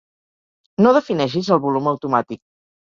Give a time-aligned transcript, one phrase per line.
[0.85, 2.45] No defineixis el volum automàtic.